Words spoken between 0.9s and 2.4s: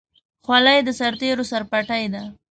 سرتېرو سرپټۍ ده.